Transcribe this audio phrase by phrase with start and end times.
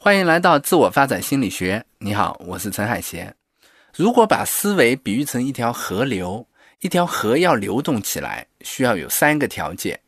[0.00, 1.84] 欢迎来到自我发展心理学。
[1.98, 3.34] 你好，我是陈海贤。
[3.96, 6.46] 如果把思维比喻成一条河流，
[6.78, 9.98] 一条河要流动起来，需要有三个条件：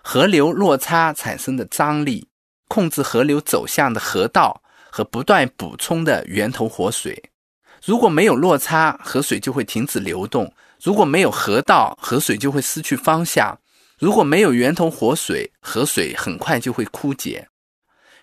[0.00, 2.28] 河流落差产生的张力，
[2.68, 7.20] 控制河流走向的河道和不断补充的源头活水。
[7.84, 10.46] 如果没有落差，河水就会停止流动；
[10.80, 13.52] 如果没有河道，河水就会失去方向；
[13.98, 17.48] 如果没有源头活水，河水很快就会枯竭。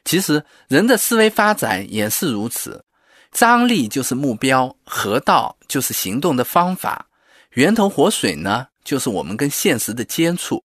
[0.05, 2.83] 其实，人的思维发展也是如此。
[3.31, 7.05] 张力就是目标，河道就是行动的方法，
[7.51, 10.63] 源头活水呢，就是我们跟现实的接触。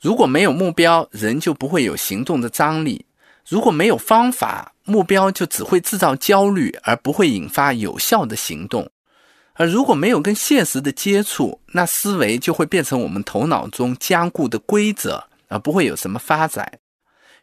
[0.00, 3.04] 如果没有目标，人就不会有行动的张力；
[3.46, 8.88] 如果没有方法，目标就只会制造焦虑，而不会引发有效的行动。
[9.54, 16.78] 而如果没有跟现实的接触，那思维就会变成我们头脑中僵固的规则，而不会有什么发展。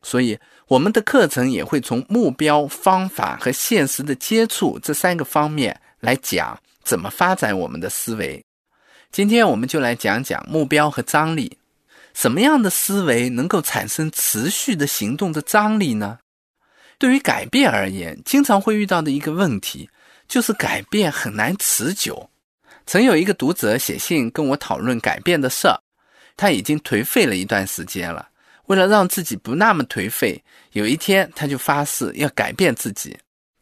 [0.06, 0.38] 所以，
[0.68, 8.46] 我们的课程也会从目标、方法和现实的接触这三个方面来讲怎么发展我们的思维。
[9.12, 11.58] 今天我们就来讲讲目标和张力。
[12.14, 16.20] 什么样的思维能够产生持续的行动的张力呢？
[17.00, 19.90] 对于改变而言，经常会遇到的一个问题
[20.28, 22.30] 就是改变很难持久。
[22.86, 25.82] 曾有一个读者写信跟我讨论改变的事儿，
[26.38, 28.30] 他已经颓废了一段时间了。
[28.68, 33.18] 为了让自己不那么颓废，有一天他就发誓要改变自己。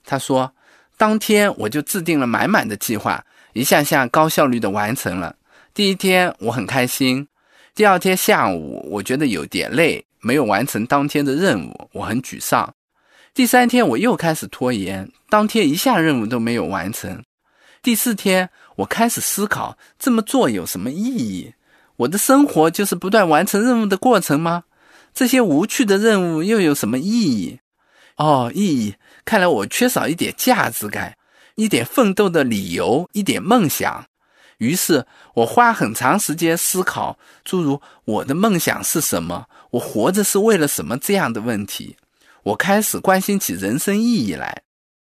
[0.06, 0.52] 他说
[0.98, 5.36] ：“当天我就制定了满满的计划，一项项高效率的完成了。
[5.74, 7.28] 第一天我很开心，
[7.76, 12.74] 第二天下午我觉得有点累，没有完成当天的任务，我很沮丧。
[13.34, 17.24] 第三天我又开始拖延，当天一项任务都没有完成。
[17.82, 21.54] 第四天我开始思考这么做有什么意义？
[21.98, 24.64] 我的生活就是不断完成任务的过程吗？”
[25.14, 27.60] 这些无趣的任务又有什么意义？
[28.18, 28.96] 哦，意义！
[29.26, 31.16] 看来我缺少一点价值感，
[31.56, 34.06] 一点奋斗的理由，一点梦想。
[34.58, 41.96] 于是我花很长时间思考，诸如我的梦想是什么，我活着是为了什么这样的问题。
[42.44, 44.62] 我开始关心起人生意义来。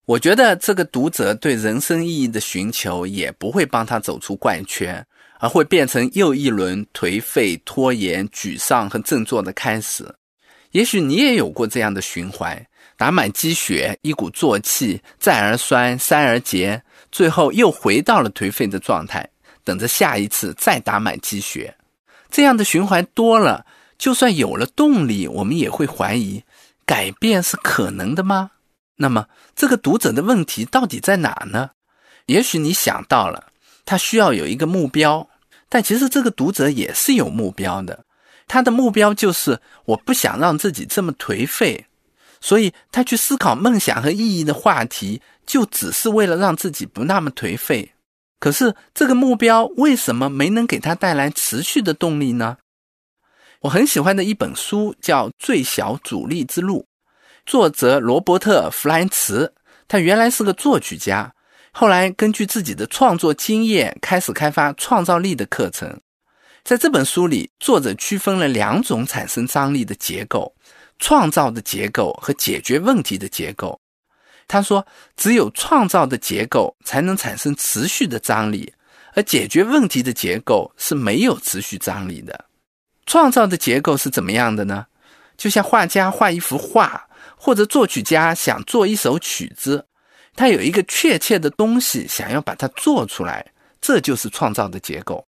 [0.07, 5.07] 我觉得这个读者对人生意义的寻求，也不会帮他走出怪圈。
[5.41, 10.15] 而会变成又一轮颓废、拖延、沮丧和振作的开始。
[10.73, 12.65] 也许你也有过这样的循环：
[12.97, 16.81] 打满鸡血，一鼓作气，再而衰，三而竭，
[17.11, 19.29] 最后又回到了颓废的状态，
[19.65, 21.75] 等着下一次再打满鸡血。
[22.31, 23.65] 这样的循环多了，
[23.99, 26.45] 就算有了动力，我们也会怀疑：
[26.85, 28.51] 改变是可能的吗？
[28.97, 29.27] 那么，
[29.57, 31.71] 这个读者的问题到底在哪呢？
[32.27, 33.47] 也许你想到了，
[33.87, 35.27] 他需要有一个目标。
[35.71, 38.05] 但其实这个读者也是有目标的，
[38.47, 41.87] 他的目标就是我不想让自己这么颓废，
[42.41, 47.93] 所以他去思考梦想和意义的话题，就只是为了让自己不那么颓废。
[48.41, 52.57] 可是这个目标为什么没能给他带来持续的动力呢？
[53.61, 56.81] 我很喜欢的一本书叫《最小阻力之路》，
[57.47, 59.53] 作者罗伯特·弗兰茨，
[59.87, 61.33] 他原来是个作曲家。
[61.73, 66.01] 后来，根据自己的创作经验，开始开发创造力的课程。
[66.65, 70.55] 在这本书里，作者区分了两种产生张力的结构：
[70.99, 73.81] 创造的结构和解决问题的结构。
[74.47, 74.85] 他说，
[75.17, 78.73] 只有创造的结构才能产生持续的张力，
[79.15, 82.47] 而解决问题的结构是没有持续张力的。
[83.07, 84.87] 创造的结构是怎么样的呢？
[85.37, 89.87] 就像画家画一幅画，或者作曲家想做一首曲子。
[90.37, 93.45] 他有一个确切的东西，想要把它做出来，
[93.81, 95.27] 这就是创造的结构。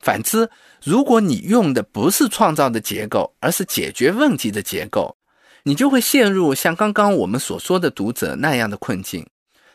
[0.00, 0.48] 反之，
[0.82, 5.14] 如果你用的不是创造的结构，而是解决问题的结构，
[5.62, 9.26] 你就会陷入像刚刚我们所说的读者那样的困境。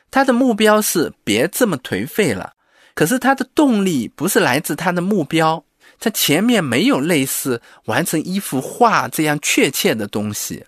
[0.09, 2.53] 他的目标是别这么颓废了，
[2.95, 5.63] 可是他的动力不是来自他的目标，
[5.99, 10.65] 他前面没有类似完成一幅画这样确切的东西。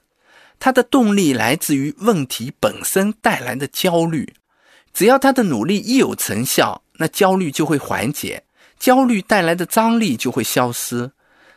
[0.59, 4.33] 他的动力来自于问题本身带来的焦虑，
[4.93, 8.43] 只要他的努力一有成效，那焦虑就会缓解，
[8.79, 11.11] 焦虑带来的张力就会消失，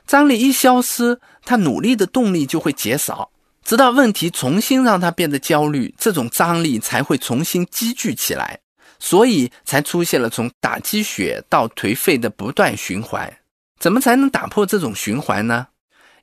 [0.06, 3.30] 张力一消失，他努力的动力就会减少，
[3.64, 8.60] 直到问题重新让他变得焦虑，这种张力才会重新积聚起来，
[8.98, 13.32] 所以才出现了从打鸡血到颓废的不断循环。
[13.78, 15.68] 怎么才能打破这种循环呢？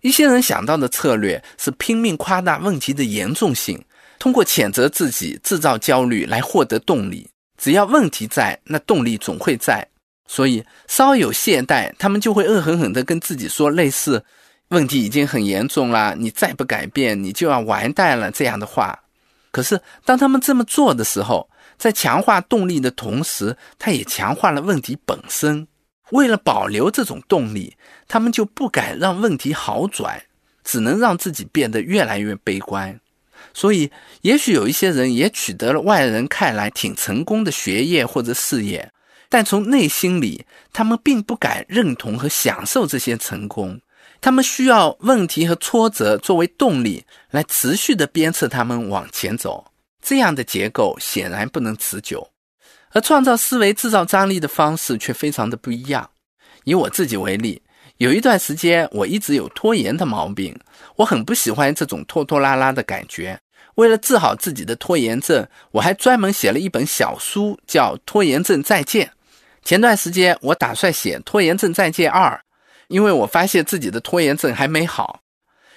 [0.01, 3.83] 一些人想到的策略是拼命夸大问题的严重性，
[4.19, 7.29] 通过谴责自己制造焦虑来获得动力。
[7.57, 9.87] 只要问题在，那动力总会在。
[10.27, 14.23] 所以稍有懈怠，他们就会恶狠狠地跟自己说类似
[14.69, 18.99] “问题已经很严重了，你再不改变，你就要完蛋了”这样的话。
[19.51, 25.65] 可是当他们这么做的时候，在强化动力的同时，他也强化了问题本身。
[26.11, 27.75] 为了保留这种动力，
[28.07, 30.21] 他们就不敢让问题好转，
[30.63, 32.99] 只能让自己变得越来越悲观。
[33.53, 38.91] 所以，也许有一些人也取得了外人看来挺成功的学业或者事业，
[39.29, 43.79] 但从内心里，他们并不敢认同和享受这些成功。
[44.19, 49.65] 他们需要问题和挫折作为动力，来持续的鞭策他们往前走。
[50.01, 52.27] 这样的结构显然不能持久。
[52.97, 56.09] 而创造思维制造张力的方式却非常的不一样。
[56.63, 57.61] 以我自己为例，
[57.97, 60.59] 有一段时间我一直有拖延的毛病，
[60.95, 63.39] 我很不喜欢这种拖拖拉拉的感觉。
[63.75, 69.05] 为了治好自己的拖延症，我还专门写了一本小书，叫《拖延症再见》。
[69.63, 72.31] 前段时间我打算写《拖延症再见二》，
[72.87, 75.19] 因为我发现自己的拖延症还没好。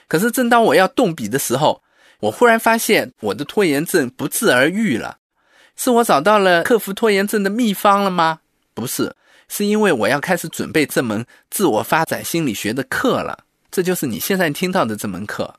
[0.08, 1.82] 可是正当我要动笔的时候，
[2.20, 5.18] 我忽然发现我的拖延症不治而愈了。
[5.82, 8.40] 是我找到了克服拖延症的秘方了吗？
[8.74, 9.16] 不是，
[9.48, 13.46] 是因为我要开始准备这门自我发展心理学的课了。
[13.70, 15.54] 这就是你现在听到的这门课。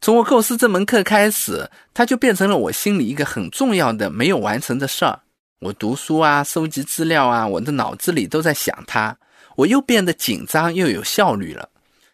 [0.00, 5.20] 从我构思这门课开始，它就变成了我心里一个很重要的没有完成的事儿。
[5.60, 9.16] 我读书啊，收集资料啊，我的脑子里都在想它。
[9.54, 11.68] 我又变得紧张又有效率了。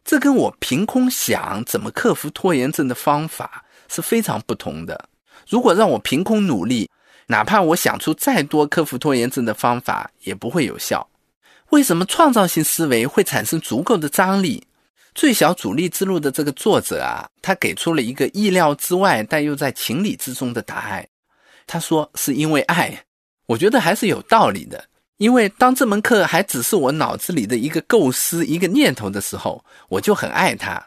[0.04, 5.08] 这跟我凭空想怎么克服拖延症的方法是非常不同的。
[5.48, 6.90] 如果让我凭空努力，
[7.26, 11.08] 哪怕我想出再多克服拖延症的方法，也不会有效。
[11.70, 14.66] 为什么创造性思维会产生足够的张力？
[15.14, 21.08] 最小阻力之路的这个作者啊，他给出了一个意料之外但又在情理之中的答案。
[21.66, 23.04] 他说是因为爱。
[23.46, 24.84] 我觉得还是有道理的。
[25.16, 30.86] 因为当这门课还只是我脑子里的一个构思、一个念头的时候，我就很爱它。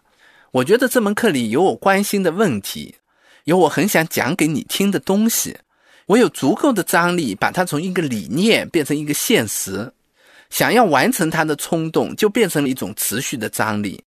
[0.51, 2.93] 我觉得这门课里有我关心的问题，
[3.45, 5.57] 有我很想讲给你听的东西。
[6.09, 9.93] 我有足够的张力，把它从一个理念变成一个现实，
[10.49, 14.03] 想要完成它的冲动就变成了一种持续的张力。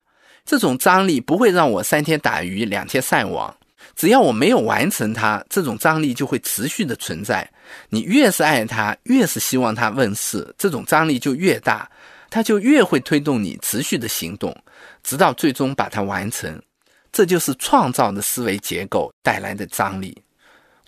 [0.44, 3.52] 这种张力不会让我三天打鱼两天晒网，
[3.96, 7.50] 只要我没有完成它，这种张力就会持续的存在。
[7.88, 11.90] 你越是爱它，越是希望它问世，这种张力就越大，
[12.30, 14.56] 它就越会推动你持续的行动，
[15.02, 16.62] 直到最终把它完成。
[17.10, 20.16] 这就是创造的思维结构带来的张力。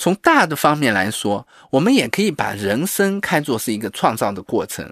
[0.00, 4.91] 从大的方面来说，我们也可以把人生看作是一个创造的过程，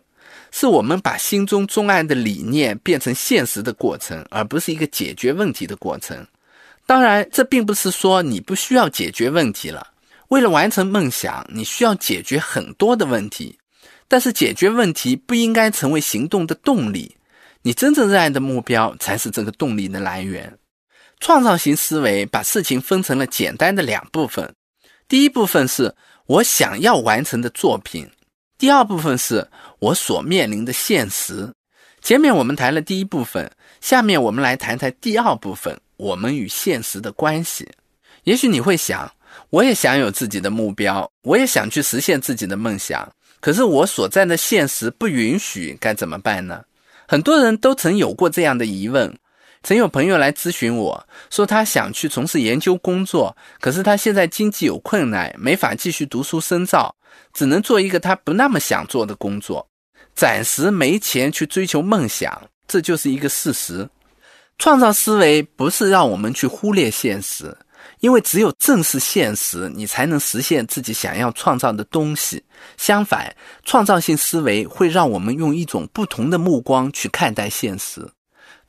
[0.52, 6.26] 是我们把心中钟爱的理念变成现实的过程，而不是一个解决问题的过程。
[6.84, 9.94] 当然，这并不是说你不需要解决问题了。
[10.28, 13.58] 为了完成梦想，你需要解决很多的问题，
[14.08, 17.16] 但是解决问题不应该成为行动的动力。
[17.62, 20.58] 你真正热爱的目标才是这个动力的来源。
[21.18, 24.54] 创造型思维把事情分成了简单的两部分。
[25.08, 25.94] 第一部分是
[26.26, 28.06] 我想要完成的作品，
[28.58, 31.50] 第二部分是我所面临的现实。
[32.02, 33.50] 前面我们谈了第一部分，
[33.80, 37.66] 下面我们来谈谈第二部分，我们与现实的关系。
[38.24, 39.10] 也许你会想，
[39.48, 43.10] 我也想有自己的目标，我也想去实现自己的梦想，
[43.40, 46.62] 可是我所在的现实不允许，该怎么办呢？
[47.08, 49.10] 很多人都曾有过这样的疑问。
[49.62, 56.94] 曾有朋友来咨询我说，他想去从事研究工作，可是他现在经济有困难，没法继续读书深造，
[57.32, 59.68] 只能做一个他不那么想做的工作，
[60.14, 63.88] 暂时没钱去追求梦想，这就是一个事实。
[64.58, 67.56] 创造思维不是让我们去忽略现实，
[68.00, 72.42] 因为只有正视现实，你才能实现自己想要创造的东西。
[72.76, 73.34] 相反，
[73.64, 78.08] 创造性思维会让我们用一种不同的目光去看待现实。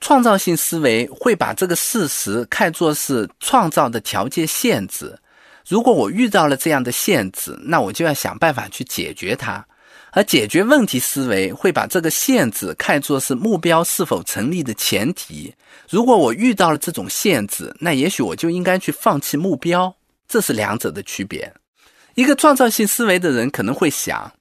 [0.01, 5.17] 创造性思维会把这个事实看作是创造的条件限制。
[5.67, 9.65] 如果我遇到了这样的限制，那我就要想办法去解决它。
[10.11, 15.53] 而解决问题思维会把这个限制看作是目标是否成立的前提。
[15.87, 19.95] 如果我遇到了这种限制，那也许我就应该去放弃目标。
[20.27, 21.53] 这是两者的区别。
[22.15, 24.31] 一个创造性思维的人可能会想：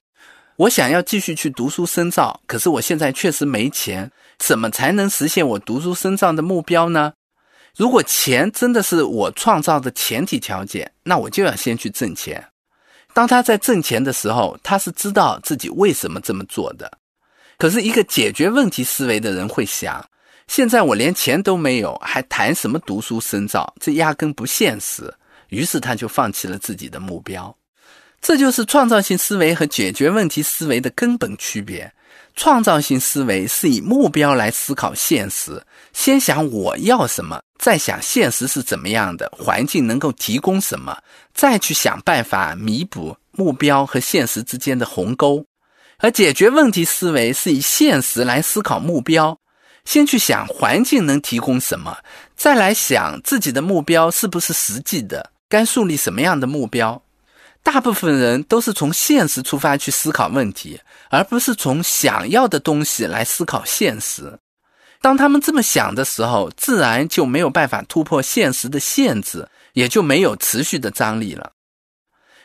[0.56, 4.10] 我想要继续去读书深造，可是我现在确实没钱。
[4.38, 7.12] 怎么才能实现我读书深造的目标呢？
[7.76, 12.44] 如果钱真的是我创造的前提条件，那我就要先去挣钱。
[13.14, 16.90] 当他在挣钱的时候，他是知道自己为什么这么做的。
[17.56, 20.04] 可是，一个解决问题思维的人会想：
[20.46, 23.74] 现在我连钱都没有，还谈什么读书深造？
[23.80, 25.12] 这压根不现实。
[25.48, 27.54] 于是，他就放弃了自己的目标。
[28.20, 31.92] 这就是创造性思维和解决问题思维的根本区别。
[32.38, 35.60] 创造性思维是以目标来思考现实，
[35.92, 40.96] 先想我要什么，再想现实是怎么样的，环境能够提供什么，
[41.34, 45.44] 再去想办法弥补目标和现实之间的鸿沟。
[45.98, 49.36] 而解决问题思维是以现实来思考目标，
[49.84, 51.98] 先去想环境能提供什么，
[52.36, 57.02] 再来想自己的目标是不是实际的，该树立什么样的目标。
[57.70, 64.38] 大部分人都是从现实出发去思考问题，而不是从想要的东西来思考现实。
[65.02, 71.52] 当他们这么想的时候，自然就没有办法突破现实的限制，也就没有持续的张力了。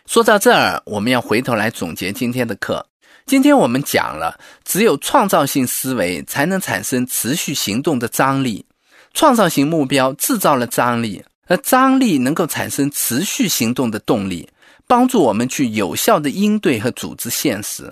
[0.08, 2.86] 说到这儿，我们要回头来总结今天的课。
[3.26, 8.66] 今天我们讲了，只有创造性思维才能产生持续行动的张力，
[9.14, 14.50] 创造性目标制造了张力，而张力能够产生持续行动的动力。
[14.94, 17.92] 帮助我们去有效的应对和组织现实。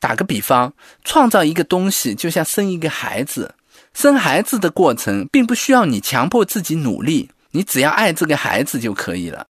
[0.00, 0.72] 打个比方，
[1.04, 3.54] 创造一个东西就像生一个孩子，
[3.94, 9.46] 生孩子的过程并不需要你强迫自己努力，你只要爱这个孩子就可以了。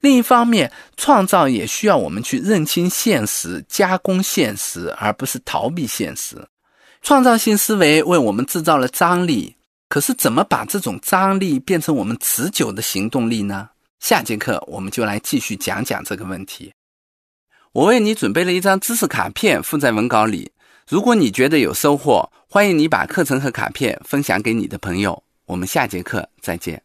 [0.00, 6.42] 另一方面，创造也需要我们去认清现实、加工现实，而不是逃避现实。
[7.02, 9.54] 创造性思维为我们制造了张力，
[9.90, 13.68] 可是怎么把这种张力变成我们持久的行动力呢？
[14.00, 16.72] 下节课我们就来继续讲讲这个问题。
[17.72, 20.50] 我为你准备了一张知识卡片，附在文稿里。
[20.88, 25.22] 如果你觉得有收获，欢迎你把课程和卡片分享给你的朋友。
[25.44, 26.82] 我们下节课再见。